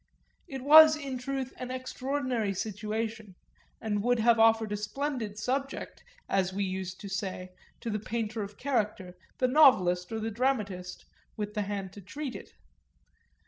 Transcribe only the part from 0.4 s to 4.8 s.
It was in truth an extraordinary situation and would have offered a